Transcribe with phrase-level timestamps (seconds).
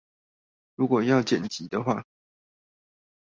[0.73, 2.03] 如果要剪輯的話